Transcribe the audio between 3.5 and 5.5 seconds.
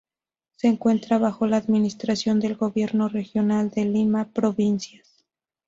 de Lima-Provincias.